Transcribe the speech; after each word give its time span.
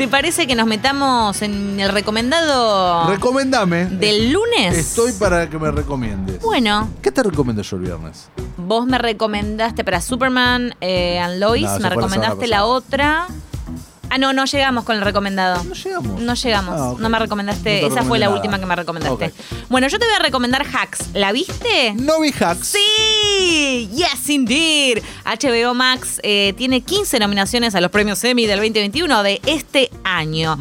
¿Te 0.00 0.08
parece 0.08 0.46
que 0.46 0.54
nos 0.54 0.66
metamos 0.66 1.42
en 1.42 1.78
el 1.78 1.92
recomendado 1.92 3.06
Recomendame. 3.10 3.84
del 3.84 4.32
lunes? 4.32 4.74
Estoy 4.74 5.12
para 5.12 5.50
que 5.50 5.58
me 5.58 5.70
recomiendes. 5.70 6.40
Bueno, 6.40 6.88
¿Qué 7.02 7.12
te 7.12 7.22
recomiendo 7.22 7.60
yo 7.60 7.76
el 7.76 7.82
viernes? 7.82 8.30
vos 8.56 8.86
me 8.86 8.96
recomendaste 8.96 9.84
para 9.84 10.00
Superman 10.00 10.74
eh, 10.80 11.18
and 11.18 11.38
Lois, 11.38 11.64
No, 11.64 11.74
me 11.74 11.80
la 11.80 11.88
recomendaste 11.90 12.46
la 12.46 12.64
otra. 12.64 13.26
Ah, 14.10 14.18
no, 14.18 14.32
no 14.32 14.44
llegamos 14.44 14.84
con 14.84 14.96
el 14.96 15.02
recomendado. 15.02 15.62
No 15.64 15.74
llegamos. 15.74 16.20
No 16.20 16.34
llegamos. 16.34 16.74
Ah. 16.76 16.94
No 16.98 17.08
me 17.08 17.18
recomendaste. 17.18 17.82
No 17.82 17.86
Esa 17.88 18.02
fue 18.02 18.18
la 18.18 18.26
nada. 18.26 18.36
última 18.36 18.58
que 18.58 18.66
me 18.66 18.74
recomendaste. 18.76 19.32
Bueno, 19.68 19.86
yo 19.88 19.98
te 19.98 20.04
voy 20.04 20.14
a 20.14 20.18
recomendar 20.18 20.66
Hacks. 20.66 21.10
¿La 21.14 21.30
viste? 21.32 21.94
No 21.94 22.20
vi 22.20 22.32
hacks. 22.32 22.66
Sí, 22.68 23.88
yes 23.94 24.28
indeed. 24.28 25.02
HBO 25.24 25.74
Max 25.74 26.20
eh, 26.24 26.54
tiene 26.58 26.80
15 26.80 27.18
nominaciones 27.20 27.74
a 27.74 27.80
los 27.80 27.90
premios 27.90 28.22
Emmy 28.24 28.46
del 28.46 28.58
2021 28.58 29.22
de 29.22 29.40
este 29.46 29.90
año. 30.04 30.58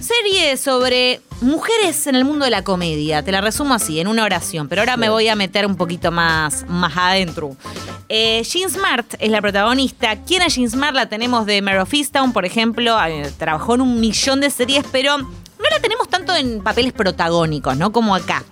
Serie 0.00 0.56
sobre 0.56 1.20
mujeres 1.40 2.06
en 2.06 2.16
el 2.16 2.24
mundo 2.26 2.44
de 2.44 2.50
la 2.50 2.62
comedia. 2.64 3.22
Te 3.22 3.32
la 3.32 3.40
resumo 3.40 3.72
así, 3.74 3.98
en 3.98 4.08
una 4.08 4.24
oración, 4.24 4.68
pero 4.68 4.82
ahora 4.82 4.96
me 4.98 5.08
voy 5.08 5.28
a 5.28 5.36
meter 5.36 5.64
un 5.66 5.76
poquito 5.76 6.10
más, 6.12 6.66
más 6.68 6.92
adentro. 6.96 7.56
Eh, 8.12 8.42
Jean 8.42 8.68
Smart 8.68 9.14
es 9.20 9.30
la 9.30 9.40
protagonista. 9.40 10.16
¿Quién 10.26 10.42
es 10.42 10.56
Jean 10.56 10.68
Smart? 10.68 10.96
La 10.96 11.08
tenemos 11.08 11.46
de 11.46 11.62
Mare 11.62 11.84
por 12.34 12.44
ejemplo. 12.44 12.98
Eh, 13.06 13.30
trabajó 13.38 13.76
en 13.76 13.82
un 13.82 14.00
millón 14.00 14.40
de 14.40 14.50
series, 14.50 14.84
pero 14.90 15.16
no 15.16 15.68
la 15.70 15.78
tenemos 15.80 16.08
tanto 16.08 16.34
en 16.34 16.60
papeles 16.60 16.92
protagónicos, 16.92 17.76
¿no? 17.76 17.92
Como 17.92 18.16
acá. 18.16 18.42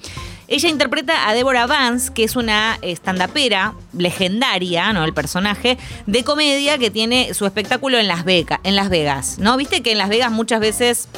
Ella 0.47 0.69
interpreta 0.69 1.29
a 1.29 1.35
Deborah 1.35 1.67
Vance, 1.67 2.13
que 2.15 2.23
es 2.23 2.37
una 2.37 2.79
estandapera 2.83 3.75
legendaria, 3.93 4.93
¿no? 4.93 5.05
El 5.05 5.13
personaje 5.13 5.77
de 6.07 6.23
comedia 6.23 6.79
que 6.79 6.93
tiene 6.93 7.35
su 7.35 7.45
espectáculo 7.45 7.99
en 7.99 8.07
Las 8.07 8.25
Vegas, 8.25 8.61
en 8.63 8.77
Las 8.77 8.91
Vegas, 8.91 9.39
¿no? 9.41 9.57
Viste 9.57 9.83
que 9.83 9.91
en 9.91 9.99
Las 9.99 10.09
Vegas 10.09 10.31
muchas 10.31 10.61
veces 10.61 11.09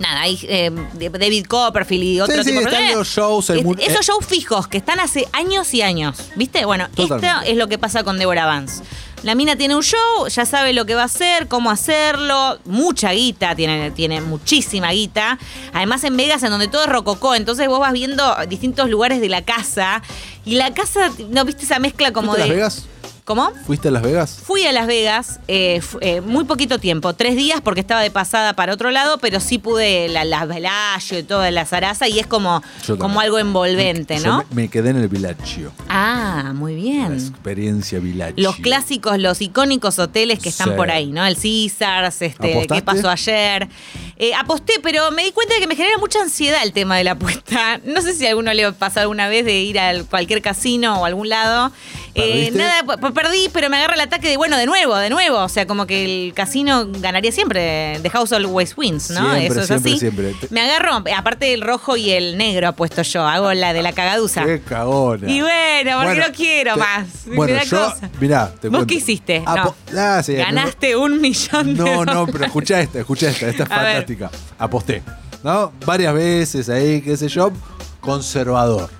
nada, 0.00 0.22
hay 0.22 0.38
eh, 0.42 0.70
David 0.94 1.46
Copperfield 1.46 2.02
y 2.02 2.20
otro 2.20 2.42
sí, 2.42 2.50
tipo 2.50 2.60
están 2.62 2.88
de 2.88 2.94
los 2.96 3.06
shows, 3.08 3.50
el 3.50 3.58
Es- 3.58 3.64
mu- 3.64 3.74
Esos 3.74 4.00
eh. 4.00 4.02
shows 4.02 4.26
fijos 4.26 4.66
que 4.66 4.78
están 4.78 4.98
hace 4.98 5.28
años 5.32 5.72
y 5.74 5.82
años, 5.82 6.16
¿viste? 6.34 6.64
Bueno, 6.64 6.88
esto 6.96 7.20
es 7.46 7.56
lo 7.56 7.68
que 7.68 7.78
pasa 7.78 8.02
con 8.02 8.18
Deborah 8.18 8.46
Vance. 8.46 8.82
La 9.22 9.34
mina 9.34 9.54
tiene 9.54 9.76
un 9.76 9.82
show, 9.82 10.28
ya 10.28 10.46
sabe 10.46 10.72
lo 10.72 10.86
que 10.86 10.94
va 10.94 11.02
a 11.02 11.04
hacer, 11.04 11.46
cómo 11.46 11.70
hacerlo, 11.70 12.58
mucha 12.64 13.12
guita, 13.12 13.54
tiene, 13.54 13.90
tiene 13.90 14.22
muchísima 14.22 14.92
guita. 14.92 15.38
Además 15.74 16.02
en 16.04 16.16
Vegas, 16.16 16.42
en 16.42 16.48
donde 16.50 16.68
todo 16.68 16.84
es 16.84 16.88
rococó, 16.88 17.34
entonces 17.34 17.68
vos 17.68 17.80
vas 17.80 17.92
viendo 17.92 18.34
distintos 18.48 18.88
lugares 18.88 19.20
de 19.20 19.28
la 19.28 19.42
casa 19.42 20.00
y 20.46 20.54
la 20.54 20.72
casa, 20.72 21.12
¿no 21.28 21.44
viste 21.44 21.64
esa 21.66 21.78
mezcla 21.78 22.12
como 22.14 22.32
¿Fuiste 22.32 22.42
a 22.44 22.46
de... 22.46 22.48
Las 22.48 22.56
Vegas? 22.56 22.86
¿Cómo? 23.30 23.52
¿Fuiste 23.64 23.86
a 23.86 23.90
Las 23.92 24.02
Vegas? 24.02 24.40
Fui 24.42 24.66
a 24.66 24.72
Las 24.72 24.88
Vegas 24.88 25.38
eh, 25.46 25.80
eh, 26.00 26.20
muy 26.20 26.42
poquito 26.42 26.80
tiempo, 26.80 27.12
tres 27.14 27.36
días 27.36 27.60
porque 27.60 27.80
estaba 27.80 28.00
de 28.00 28.10
pasada 28.10 28.54
para 28.54 28.72
otro 28.74 28.90
lado, 28.90 29.18
pero 29.18 29.38
sí 29.38 29.58
pude 29.58 30.08
la, 30.08 30.24
la 30.24 30.46
Bellagio 30.46 31.20
y 31.20 31.22
toda 31.22 31.48
la 31.52 31.64
zaraza 31.64 32.08
y 32.08 32.18
es 32.18 32.26
como, 32.26 32.60
como 32.98 33.20
algo 33.20 33.38
envolvente, 33.38 34.18
¿no? 34.18 34.38
me, 34.50 34.62
me 34.62 34.68
quedé 34.68 34.90
en 34.90 34.96
el 34.96 35.06
Villaggio. 35.06 35.70
Ah, 35.88 36.50
muy 36.56 36.74
La 36.74 36.80
bien. 36.82 37.12
experiencia 37.12 38.00
Villaggio. 38.00 38.42
Los 38.42 38.56
clásicos, 38.56 39.16
los 39.20 39.40
icónicos 39.40 40.00
hoteles 40.00 40.40
que 40.40 40.48
están 40.48 40.70
Sí. 40.70 40.74
por 40.76 40.90
ahí, 40.90 41.12
¿no? 41.12 41.24
El 41.24 41.36
Caesars, 41.36 42.22
este, 42.22 42.50
¿Apostaste? 42.50 42.74
¿qué 42.74 42.82
pasó 42.82 43.10
ayer? 43.10 43.68
Eh, 44.16 44.32
aposté, 44.34 44.74
pero 44.82 45.12
me 45.12 45.22
di 45.22 45.30
cuenta 45.30 45.54
de 45.54 45.60
que 45.60 45.68
me 45.68 45.76
genera 45.76 45.98
mucha 45.98 46.20
ansiedad 46.20 46.64
el 46.64 46.72
tema 46.72 46.96
de 46.96 47.04
la 47.04 47.12
apuesta. 47.12 47.78
No 47.84 48.02
sé 48.02 48.12
si 48.14 48.26
a 48.26 48.30
alguno 48.30 48.52
le 48.52 48.72
pasó 48.72 48.98
alguna 48.98 49.28
vez 49.28 49.44
de 49.44 49.60
ir 49.60 49.78
a 49.78 50.02
cualquier 50.02 50.42
casino 50.42 51.00
o 51.00 51.04
algún 51.04 51.28
lado. 51.28 51.70
Eh, 52.14 52.50
nada, 52.54 52.82
perdí, 53.14 53.48
pero 53.52 53.70
me 53.70 53.76
agarra 53.76 53.94
el 53.94 54.00
ataque 54.00 54.28
de, 54.28 54.36
bueno, 54.36 54.56
de 54.56 54.66
nuevo, 54.66 54.96
de 54.96 55.10
nuevo. 55.10 55.38
O 55.38 55.48
sea, 55.48 55.66
como 55.66 55.86
que 55.86 56.04
el 56.26 56.34
casino 56.34 56.86
ganaría 56.88 57.30
siempre. 57.32 57.98
The 58.02 58.10
House 58.10 58.32
always 58.32 58.76
wins, 58.76 59.10
¿no? 59.10 59.20
Siempre, 59.34 59.46
Eso 59.46 59.60
es 59.60 59.66
siempre, 59.66 59.90
así. 59.92 59.98
siempre. 60.00 60.34
Me 60.50 60.60
agarro, 60.60 61.04
aparte 61.16 61.54
el 61.54 61.60
rojo 61.62 61.96
y 61.96 62.10
el 62.10 62.36
negro 62.36 62.68
apuesto 62.68 63.02
yo. 63.02 63.26
Hago 63.26 63.52
la 63.54 63.72
de 63.72 63.82
la 63.82 63.92
cagaduza. 63.92 64.44
Qué 64.44 64.60
cagona. 64.60 65.30
Y 65.30 65.40
bueno, 65.40 65.90
porque 65.98 66.06
Bueno, 66.14 66.26
no 66.28 66.34
quiero 66.34 66.74
te- 66.74 66.80
más. 66.80 67.06
Me 67.26 67.36
Bueno, 67.36 67.54
da 67.54 67.62
yo, 67.64 67.90
cosa. 67.92 68.10
mirá, 68.20 68.46
te 68.60 68.68
¿Vos 68.68 68.78
cuento. 68.78 68.86
qué 68.86 68.94
hiciste? 68.94 69.42
Ah, 69.46 70.22
sí, 70.24 70.34
Ganaste 70.34 70.96
un 70.96 71.20
millón 71.20 71.74
de 71.76 71.82
No, 71.84 72.04
no, 72.04 72.14
dólares. 72.14 72.28
pero 72.32 72.44
escucha 72.46 72.80
esta, 72.80 72.98
escucha 73.00 73.30
esta, 73.30 73.48
esta 73.48 73.62
es 73.64 73.70
A 73.70 73.82
ver. 73.82 73.92
fantástica. 73.92 74.30
Aposté, 74.58 75.02
¿no? 75.44 75.72
Varias 75.86 76.12
veces 76.14 76.68
ahí, 76.68 77.00
qué 77.02 77.16
sé 77.16 77.28
yo, 77.28 77.52
conservador. 78.00 78.90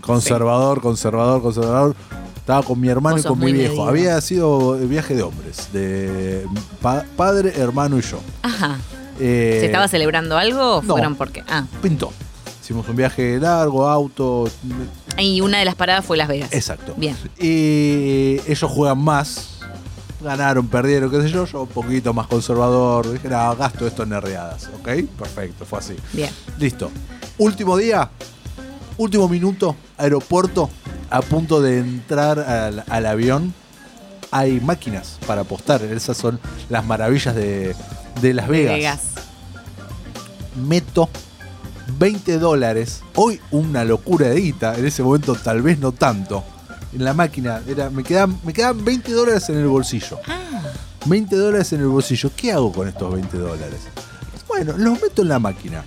Conservador, 0.00 0.82
conservador, 0.82 1.40
conservador. 1.40 1.96
Estaba 2.44 2.62
con 2.62 2.78
mi 2.78 2.88
hermano 2.88 3.16
y 3.16 3.22
con 3.22 3.38
mi 3.38 3.52
viejo. 3.54 3.72
medido. 3.72 3.88
Había 3.88 4.20
sido 4.20 4.74
viaje 4.76 5.14
de 5.14 5.22
hombres, 5.22 5.68
de 5.72 6.46
pa- 6.82 7.06
padre, 7.16 7.54
hermano 7.56 7.98
y 7.98 8.02
yo. 8.02 8.18
Ajá. 8.42 8.76
Eh, 9.18 9.56
¿Se 9.60 9.66
estaba 9.66 9.88
celebrando 9.88 10.36
algo 10.36 10.76
o 10.76 10.82
no. 10.82 10.92
fueron 10.92 11.14
porque? 11.16 11.42
Ah. 11.48 11.64
Pintó. 11.80 12.12
Hicimos 12.62 12.86
un 12.88 12.96
viaje 12.96 13.38
largo, 13.40 13.88
auto. 13.88 14.46
Y 15.16 15.40
una 15.40 15.58
de 15.58 15.64
las 15.64 15.74
paradas 15.74 16.04
fue 16.04 16.18
Las 16.18 16.28
Vegas. 16.28 16.50
Exacto. 16.52 16.92
Bien. 16.98 17.16
Y 17.38 18.40
ellos 18.46 18.70
juegan 18.70 18.98
más. 18.98 19.60
Ganaron, 20.22 20.66
perdieron, 20.68 21.10
qué 21.10 21.22
sé 21.22 21.30
yo. 21.30 21.46
Yo 21.46 21.62
un 21.62 21.68
poquito 21.68 22.12
más 22.12 22.26
conservador. 22.26 23.10
Dije, 23.10 23.28
no, 23.28 23.56
gasto 23.56 23.86
esto 23.86 24.02
en 24.02 24.10
nerdeadas. 24.10 24.68
¿Ok? 24.80 24.88
Perfecto, 25.18 25.64
fue 25.64 25.78
así. 25.78 25.94
Bien. 26.12 26.30
Listo. 26.58 26.90
Último 27.38 27.76
día, 27.78 28.10
último 28.98 29.28
minuto, 29.28 29.76
aeropuerto, 29.98 30.68
a 31.14 31.22
punto 31.22 31.62
de 31.62 31.78
entrar 31.78 32.40
al, 32.40 32.82
al 32.88 33.06
avión. 33.06 33.54
Hay 34.32 34.58
máquinas 34.58 35.20
para 35.28 35.42
apostar. 35.42 35.80
Esas 35.82 36.16
son 36.16 36.40
las 36.68 36.84
maravillas 36.84 37.36
de, 37.36 37.76
de 38.20 38.34
Las 38.34 38.48
Vegas. 38.48 38.74
Vegas. 38.74 39.00
Meto 40.56 41.08
20 41.98 42.38
dólares. 42.38 43.02
Hoy 43.14 43.40
una 43.52 43.84
locura 43.84 44.26
de 44.26 44.40
guita. 44.40 44.74
En 44.74 44.86
ese 44.86 45.04
momento 45.04 45.36
tal 45.36 45.62
vez 45.62 45.78
no 45.78 45.92
tanto. 45.92 46.42
En 46.92 47.04
la 47.04 47.14
máquina 47.14 47.62
era, 47.68 47.90
me, 47.90 48.02
quedaban, 48.02 48.40
me 48.42 48.52
quedaban 48.52 48.84
20 48.84 49.12
dólares 49.12 49.48
en 49.50 49.58
el 49.58 49.68
bolsillo. 49.68 50.18
Ah. 50.26 50.62
20 51.06 51.36
dólares 51.36 51.72
en 51.74 51.80
el 51.80 51.86
bolsillo. 51.86 52.32
¿Qué 52.36 52.50
hago 52.50 52.72
con 52.72 52.88
estos 52.88 53.12
20 53.12 53.38
dólares? 53.38 53.82
Bueno, 54.48 54.74
los 54.76 55.00
meto 55.00 55.22
en 55.22 55.28
la 55.28 55.38
máquina. 55.38 55.84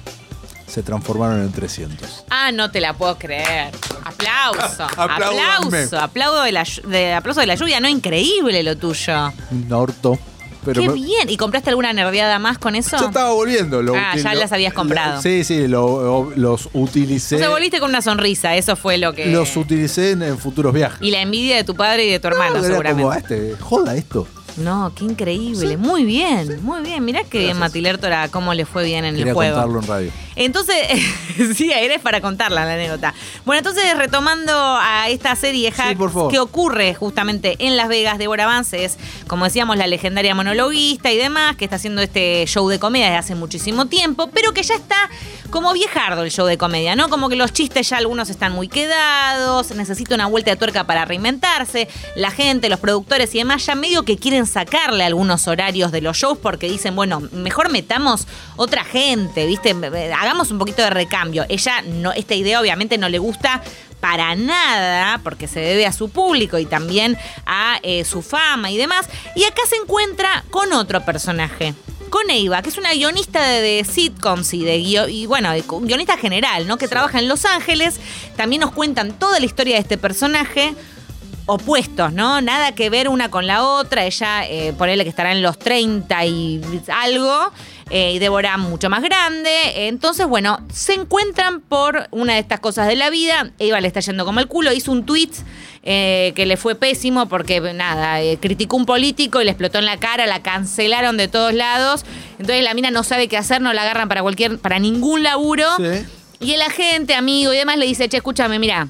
Se 0.68 0.84
transformaron 0.84 1.42
en 1.42 1.52
300. 1.52 2.26
Ah, 2.30 2.54
no 2.54 2.72
te 2.72 2.80
la 2.80 2.94
puedo 2.94 3.18
creer. 3.18 3.74
Aplauso. 4.18 4.84
Aplauso. 4.98 6.00
Aplauso 6.00 6.44
de 6.44 6.52
la, 6.52 6.66
de, 6.88 7.14
aplauso 7.14 7.40
de 7.42 7.48
la 7.48 7.56
lluvia. 7.56 7.80
No, 7.80 7.88
increíble 7.88 8.64
lo 8.64 8.76
tuyo. 8.78 9.32
Un 9.52 9.72
orto. 9.72 10.18
Pero 10.66 10.82
Qué 10.82 10.90
me- 10.90 10.96
bien. 10.96 11.30
¿Y 11.30 11.38
compraste 11.38 11.70
alguna 11.70 11.94
nerviada 11.94 12.40
más 12.40 12.58
con 12.58 12.76
eso? 12.76 12.98
yo 13.00 13.06
estaba 13.06 13.32
volviendo. 13.32 13.82
Lo, 13.82 13.96
Ah, 13.96 14.18
ya 14.18 14.34
las 14.34 14.52
habías 14.52 14.74
comprado. 14.74 15.22
sí, 15.22 15.44
sí, 15.46 15.68
lo- 15.68 16.32
los 16.36 16.68
utilicé. 16.74 17.36
O 17.38 17.40
sea, 17.40 17.50
volviste 17.50 17.80
con 17.80 17.90
una 17.90 18.02
sonrisa. 18.02 18.56
Eso 18.56 18.76
fue 18.76 18.98
lo 18.98 19.14
que. 19.14 19.28
Los 19.28 19.56
utilicé 19.56 20.12
en, 20.12 20.24
en 20.24 20.38
futuros 20.38 20.74
viajes. 20.74 20.98
Y 21.02 21.12
la 21.12 21.22
envidia 21.22 21.56
de 21.56 21.64
tu 21.64 21.74
padre 21.76 22.06
y 22.06 22.12
de 22.12 22.20
tu 22.20 22.28
hermano, 22.28 22.56
No, 22.58 22.64
seguramente. 22.64 23.02
como, 23.04 23.14
este, 23.14 23.56
joda 23.62 23.96
esto. 23.96 24.28
No, 24.58 24.92
qué 24.96 25.06
increíble. 25.06 25.78
Muy 25.78 26.04
bien, 26.04 26.60
muy 26.64 26.82
bien. 26.82 27.06
Mirá 27.06 27.22
Gracias. 27.32 27.56
Matilertora, 27.56 28.28
cómo 28.30 28.54
le 28.56 28.66
fue 28.66 28.84
bien 28.84 29.06
en 29.06 29.16
Quería 29.16 29.30
el 29.32 29.36
juego. 29.36 29.54
contarlo 29.62 29.80
en 29.82 29.88
radio. 29.88 30.12
Entonces, 30.38 30.76
sí, 31.56 31.72
eres 31.72 32.00
para 32.00 32.22
contarla 32.22 32.64
la 32.64 32.74
anécdota. 32.74 33.14
Bueno, 33.44 33.58
entonces 33.58 33.98
retomando 33.98 34.54
a 34.54 35.10
esta 35.10 35.36
serie 35.36 35.74
Hacks, 35.76 35.98
por 35.98 36.12
favor. 36.12 36.32
que 36.32 36.40
ocurre 36.40 36.94
justamente 36.94 37.56
en 37.60 37.76
Las 37.76 37.88
Vegas, 37.88 38.20
Deborah 38.20 38.46
Vance 38.46 38.86
es, 38.86 38.98
como 39.28 39.46
decíamos, 39.46 39.78
la 39.78 39.88
legendaria 39.88 40.36
monologuista 40.36 41.12
y 41.12 41.18
demás, 41.18 41.56
que 41.56 41.66
está 41.66 41.78
haciendo 41.78 42.02
este 42.02 42.46
show 42.46 42.70
de 42.70 42.80
comedia 42.80 43.08
desde 43.08 43.18
hace 43.18 43.36
muchísimo 43.36 43.88
tiempo, 43.88 44.30
pero 44.32 44.54
que 44.54 44.62
ya 44.62 44.76
está 44.76 45.10
como 45.50 45.74
viejardo 45.74 46.24
el 46.24 46.32
show 46.32 46.46
de 46.46 46.58
comedia, 46.58 46.96
¿no? 46.96 47.10
Como 47.10 47.30
que 47.30 47.36
los 47.36 47.54
chistes 47.54 47.90
ya 47.90 47.98
algunos 47.98 48.30
están 48.30 48.52
muy 48.52 48.68
quedados, 48.68 49.72
necesita 49.72 50.16
una 50.16 50.28
vuelta 50.28 50.52
de 50.52 50.58
tuerca 50.58 50.84
para 50.86 51.06
reinventarse, 51.06 51.88
la 52.16 52.32
gente, 52.32 52.70
los 52.70 52.80
productores 52.80 53.34
y 53.34 53.40
demás 53.40 53.66
ya 53.66 53.76
medio 53.76 54.04
que 54.04 54.18
quieren 54.18 54.46
sacarle 54.46 55.04
algunos 55.04 55.48
horarios 55.48 55.92
de 55.92 56.02
los 56.02 56.18
shows 56.18 56.38
porque 56.38 56.70
dicen, 56.70 56.96
bueno, 56.96 57.22
mejor 57.32 57.72
metamos 57.72 58.28
otra 58.56 58.84
gente, 58.84 59.46
¿viste? 59.46 59.74
Hagamos 60.28 60.52
un 60.52 60.58
poquito 60.60 60.82
de 60.82 60.90
recambio. 60.90 61.46
Ella, 61.48 61.82
no, 61.84 62.12
esta 62.12 62.36
idea 62.36 62.60
obviamente 62.60 62.98
no 62.98 63.08
le 63.08 63.18
gusta 63.18 63.62
para 64.02 64.36
nada, 64.36 65.20
porque 65.24 65.48
se 65.48 65.60
debe 65.62 65.86
a 65.86 65.92
su 65.94 66.10
público 66.10 66.60
y 66.60 66.66
también 66.66 67.18
a 67.46 67.80
eh, 67.82 68.04
su 68.04 68.22
fama 68.22 68.70
y 68.70 68.78
demás. 68.78 69.08
Y 69.36 69.46
acá 69.46 69.62
se 69.70 69.78
encuentra 69.78 70.44
con 70.52 70.74
otro 70.74 71.04
personaje. 71.06 71.74
Con 72.10 72.30
Eva, 72.30 72.62
que 72.62 72.70
es 72.70 72.78
una 72.78 72.94
guionista 72.94 73.42
de, 73.46 73.62
de 73.62 73.86
sitcoms 73.86 74.54
y 74.54 74.64
de 74.64 74.78
guio- 74.80 75.08
y 75.10 75.26
bueno, 75.26 75.52
de 75.52 75.64
guionista 75.82 76.18
general, 76.18 76.68
¿no? 76.68 76.78
Que 76.78 76.88
trabaja 76.88 77.20
en 77.20 77.28
Los 77.28 77.46
Ángeles. 77.46 78.00
También 78.36 78.62
nos 78.62 78.72
cuentan 78.72 79.14
toda 79.14 79.40
la 79.40 79.46
historia 79.46 79.76
de 79.76 79.82
este 79.82 79.98
personaje. 79.98 80.74
Opuestos, 81.48 82.14
¿no? 82.14 82.42
Nada 82.42 82.74
que 82.74 82.90
ver 82.90 83.10
una 83.10 83.32
con 83.32 83.48
la 83.48 83.64
otra. 83.64 84.06
Ella, 84.06 84.46
eh, 84.48 84.74
ponele 84.78 85.04
que 85.04 85.10
estará 85.10 85.32
en 85.32 85.42
los 85.42 85.58
30 85.58 86.26
y 86.26 86.62
algo, 86.94 87.52
eh, 87.90 88.12
y 88.14 88.20
Débora 88.20 88.58
mucho 88.58 88.90
más 88.90 89.02
grande. 89.02 89.88
Entonces, 89.88 90.28
bueno, 90.28 90.60
se 90.72 90.94
encuentran 90.94 91.62
por 91.62 92.08
una 92.12 92.34
de 92.34 92.40
estas 92.40 92.60
cosas 92.60 92.88
de 92.88 92.96
la 92.96 93.10
vida. 93.10 93.52
Eva 93.60 93.82
le 93.82 93.88
está 93.88 94.02
yendo 94.02 94.26
como 94.26 94.40
el 94.40 94.48
culo, 94.48 94.74
hizo 94.74 94.92
un 94.92 95.06
tweet 95.06 95.32
eh, 95.84 96.34
que 96.36 96.46
le 96.46 96.58
fue 96.58 96.76
pésimo 96.76 97.30
porque, 97.30 97.62
nada, 97.62 98.22
eh, 98.22 98.38
criticó 98.42 98.76
un 98.76 98.86
político 98.86 99.42
y 99.42 99.46
le 99.46 99.52
explotó 99.52 99.80
en 99.80 99.86
la 99.86 99.98
cara, 99.98 100.26
la 100.28 100.42
cancelaron 100.42 101.16
de 101.16 101.30
todos 101.30 101.54
lados. 101.54 102.04
Entonces 102.32 102.62
la 102.62 102.74
mina 102.74 102.92
no 102.92 103.04
sabe 103.04 103.30
qué 103.30 103.38
hacer, 103.38 103.62
no 103.62 103.72
la 103.72 103.84
agarran 103.84 104.10
para 104.10 104.22
cualquier, 104.22 104.60
para 104.60 104.80
ningún 104.80 105.24
laburo. 105.24 105.66
Sí. 105.78 106.06
Y 106.40 106.54
el 106.54 106.62
agente, 106.62 107.16
amigo 107.16 107.54
y 107.54 107.58
demás 107.58 107.78
le 107.78 107.86
dice, 107.86 108.10
che, 108.10 108.18
escúchame, 108.18 108.60
mira, 108.60 108.88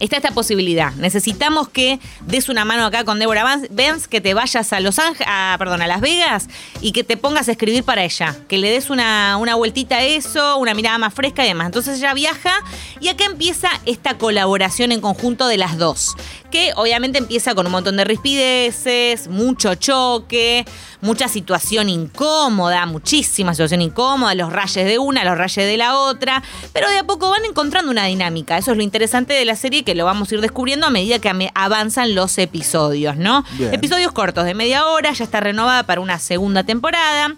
está 0.00 0.16
esta 0.16 0.30
posibilidad. 0.32 0.92
Necesitamos 0.94 1.68
que 1.68 1.98
des 2.22 2.48
una 2.48 2.64
mano 2.64 2.84
acá 2.86 3.04
con 3.04 3.18
Vance- 3.18 3.68
Benz, 3.70 4.08
que 4.08 4.20
te 4.20 4.34
vayas 4.34 4.72
a 4.72 4.80
Los 4.80 4.98
Ángeles, 4.98 5.26
perdón, 5.58 5.82
a 5.82 5.86
Las 5.86 6.00
Vegas 6.00 6.48
y 6.80 6.92
que 6.92 7.04
te 7.04 7.16
pongas 7.16 7.48
a 7.48 7.52
escribir 7.52 7.84
para 7.84 8.04
ella. 8.04 8.36
Que 8.48 8.58
le 8.58 8.70
des 8.70 8.90
una, 8.90 9.36
una 9.38 9.54
vueltita 9.54 9.96
a 9.96 10.02
eso, 10.02 10.56
una 10.58 10.74
mirada 10.74 10.98
más 10.98 11.14
fresca 11.14 11.44
y 11.44 11.48
demás. 11.48 11.66
Entonces 11.66 11.98
ella 11.98 12.14
viaja 12.14 12.52
y 13.00 13.08
acá 13.08 13.24
empieza 13.24 13.68
esta 13.86 14.16
colaboración 14.18 14.92
en 14.92 15.00
conjunto 15.00 15.46
de 15.48 15.56
las 15.56 15.78
dos. 15.78 16.14
Que 16.50 16.72
obviamente 16.76 17.18
empieza 17.18 17.54
con 17.54 17.66
un 17.66 17.72
montón 17.72 17.96
de 17.96 18.04
rispideces, 18.04 19.28
mucho 19.28 19.74
choque, 19.74 20.64
mucha 21.00 21.28
situación 21.28 21.88
incómoda, 21.88 22.86
muchísima 22.86 23.52
situación 23.52 23.82
incómoda, 23.82 24.34
los 24.34 24.52
rayes 24.52 24.86
de 24.86 24.98
una, 24.98 25.24
los 25.24 25.36
rayes 25.36 25.66
de 25.66 25.76
la 25.76 25.98
otra, 25.98 26.42
pero 26.72 26.88
de 26.88 26.98
a 26.98 27.04
poco 27.04 27.30
van 27.30 27.44
encontrando 27.44 27.90
una 27.90 28.06
dinámica. 28.06 28.58
Eso 28.58 28.72
es 28.72 28.76
lo 28.76 28.82
interesante 28.82 29.34
de 29.34 29.44
la 29.44 29.56
serie 29.56 29.84
que 29.84 29.94
lo 29.94 30.04
vamos 30.04 30.30
a 30.30 30.34
ir 30.34 30.40
descubriendo 30.40 30.86
a 30.86 30.90
medida 30.90 31.18
que 31.18 31.50
avanzan 31.54 32.14
los 32.14 32.38
episodios, 32.38 33.16
¿no? 33.16 33.44
Bien. 33.52 33.74
Episodios 33.74 34.12
cortos 34.12 34.44
de 34.44 34.54
media 34.54 34.86
hora, 34.86 35.12
ya 35.12 35.24
está 35.24 35.40
renovada 35.40 35.84
para 35.84 36.00
una 36.00 36.18
segunda 36.18 36.64
temporada. 36.64 37.36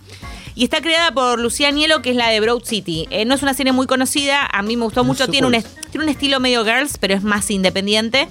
Y 0.54 0.64
está 0.64 0.80
creada 0.80 1.12
por 1.12 1.38
Lucía 1.38 1.70
Nielo, 1.70 2.02
que 2.02 2.10
es 2.10 2.16
la 2.16 2.28
de 2.28 2.40
Broad 2.40 2.64
City. 2.64 3.06
Eh, 3.10 3.24
no 3.24 3.34
es 3.34 3.42
una 3.42 3.54
serie 3.54 3.72
muy 3.72 3.86
conocida, 3.86 4.46
a 4.52 4.62
mí 4.62 4.76
me 4.76 4.84
gustó 4.84 5.00
No 5.02 5.08
mucho. 5.08 5.28
Tiene 5.28 5.46
un, 5.46 5.64
tiene 5.90 6.10
estilo 6.10 6.40
medio 6.40 6.64
girls, 6.64 6.98
pero 6.98 7.14
es 7.14 7.22
más 7.22 7.50
independiente. 7.50 8.28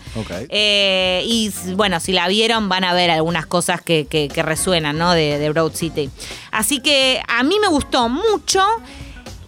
Eh, 0.49 1.23
y 1.25 1.51
bueno, 1.75 1.99
si 1.99 2.11
la 2.11 2.27
vieron 2.27 2.69
van 2.69 2.83
a 2.83 2.93
ver 2.93 3.09
algunas 3.11 3.45
cosas 3.45 3.81
que, 3.81 4.05
que- 4.07 4.27
que 4.27 4.43
resuenan, 4.43 4.97
¿no? 4.97 5.11
De, 5.13 5.39
de 5.39 5.49
Broad 5.49 5.73
City. 5.73 6.09
Así 6.51 6.79
que 6.79 7.21
a 7.27 7.43
mí 7.43 7.55
me 7.61 7.67
gustó 7.67 8.09
mucho. 8.09 8.61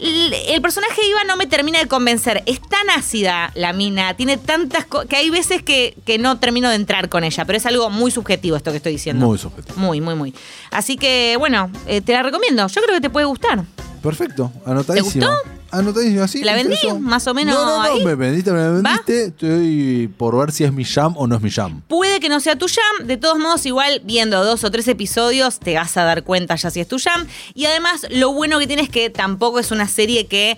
El 0.01 0.61
personaje 0.63 0.99
de 0.99 1.07
Iva 1.07 1.23
no 1.25 1.37
me 1.37 1.45
termina 1.45 1.77
de 1.77 1.87
convencer. 1.87 2.41
Es 2.47 2.59
tan 2.59 2.89
ácida 2.89 3.51
la 3.53 3.71
mina, 3.71 4.15
tiene 4.15 4.37
tantas 4.37 4.85
cosas 4.85 5.07
que 5.07 5.15
hay 5.15 5.29
veces 5.29 5.61
que, 5.61 5.95
que 6.05 6.17
no 6.17 6.39
termino 6.39 6.69
de 6.69 6.75
entrar 6.75 7.07
con 7.07 7.23
ella, 7.23 7.45
pero 7.45 7.57
es 7.57 7.65
algo 7.67 7.89
muy 7.91 8.09
subjetivo 8.09 8.57
esto 8.57 8.71
que 8.71 8.77
estoy 8.77 8.93
diciendo. 8.93 9.25
Muy 9.27 9.37
subjetivo. 9.37 9.77
Muy, 9.79 10.01
muy, 10.01 10.15
muy. 10.15 10.33
Así 10.71 10.97
que, 10.97 11.35
bueno, 11.37 11.69
eh, 11.85 12.01
te 12.01 12.13
la 12.13 12.23
recomiendo. 12.23 12.65
Yo 12.67 12.81
creo 12.81 12.95
que 12.95 13.01
te 13.01 13.09
puede 13.11 13.27
gustar. 13.27 13.63
Perfecto, 14.01 14.51
anotadísimo. 14.65 15.27
gustó? 15.27 15.60
Anotadísimo, 15.71 16.23
así. 16.23 16.39
¿Te 16.39 16.45
la 16.45 16.53
vendí? 16.55 16.73
interesó. 16.73 16.99
Más 16.99 17.25
o 17.27 17.33
menos 17.33 17.55
No, 17.55 17.65
no, 17.65 17.77
no, 17.77 17.81
ahí. 17.81 18.03
me 18.05 18.15
vendiste, 18.15 18.51
me 18.51 18.69
vendiste. 18.69 19.25
Estoy 19.25 20.09
por 20.17 20.37
ver 20.37 20.51
si 20.51 20.63
es 20.63 20.73
mi 20.73 20.83
jam 20.85 21.13
o 21.17 21.27
no 21.27 21.35
es 21.35 21.41
mi 21.41 21.49
jam. 21.49 21.81
Puede 21.87 22.19
que 22.19 22.29
no 22.29 22.39
sea 22.39 22.57
tu 22.57 22.67
jam, 22.67 23.07
de 23.07 23.17
todos 23.17 23.37
modos 23.39 23.65
igual 23.65 24.01
viendo 24.03 24.43
dos 24.43 24.63
o 24.63 24.71
tres 24.71 24.87
episodios 24.87 25.59
te 25.59 25.75
vas 25.75 25.95
a 25.97 26.03
dar 26.03 26.23
cuenta 26.23 26.55
ya 26.55 26.69
si 26.69 26.79
es 26.81 26.87
tu 26.87 26.97
jam. 26.99 27.25
Y 27.53 27.65
además 27.65 28.05
lo 28.09 28.31
bueno 28.33 28.59
que 28.59 28.67
tiene 28.67 28.83
es 28.83 28.89
que 28.89 29.09
tampoco 29.09 29.59
es 29.59 29.71
una 29.71 29.87
serie 29.87 30.27
que 30.27 30.57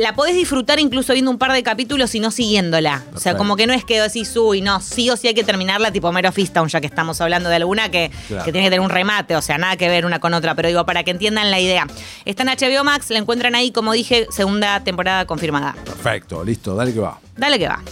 la 0.00 0.14
podés 0.14 0.34
disfrutar 0.34 0.80
incluso 0.80 1.12
viendo 1.12 1.30
un 1.30 1.36
par 1.36 1.52
de 1.52 1.62
capítulos 1.62 2.14
y 2.14 2.20
no 2.20 2.30
siguiéndola. 2.30 3.04
O 3.14 3.20
sea, 3.20 3.36
como 3.36 3.54
que 3.54 3.66
no 3.66 3.74
es 3.74 3.84
que 3.84 4.00
decís, 4.00 4.34
uy, 4.34 4.62
no, 4.62 4.80
sí 4.80 5.10
o 5.10 5.16
sí 5.18 5.28
hay 5.28 5.34
que 5.34 5.44
terminarla 5.44 5.92
tipo 5.92 6.10
Mero 6.10 6.32
Fistown, 6.32 6.68
ya 6.68 6.80
que 6.80 6.86
estamos 6.86 7.20
hablando 7.20 7.50
de 7.50 7.56
alguna 7.56 7.90
que, 7.90 8.10
Claro. 8.26 8.44
que 8.46 8.50
tiene 8.50 8.66
que 8.68 8.70
tener 8.70 8.80
un 8.80 8.88
remate, 8.88 9.36
o 9.36 9.42
sea, 9.42 9.58
nada 9.58 9.76
que 9.76 9.90
ver 9.90 10.06
una 10.06 10.18
con 10.18 10.32
otra, 10.32 10.54
pero 10.54 10.68
digo, 10.68 10.86
para 10.86 11.04
que 11.04 11.10
entiendan 11.10 11.50
la 11.50 11.60
idea. 11.60 11.86
Está 12.24 12.44
en 12.44 12.48
HBO 12.48 12.82
Max, 12.82 13.10
la 13.10 13.18
encuentran 13.18 13.54
ahí, 13.54 13.72
como 13.72 13.92
dije, 13.92 14.26
segunda 14.30 14.80
temporada 14.80 15.26
confirmada. 15.26 15.74
Perfecto, 15.84 16.42
listo, 16.44 16.74
dale 16.74 16.94
que 16.94 17.00
va. 17.00 17.18
Dale 17.36 17.58
que 17.58 17.68
va. 17.68 17.82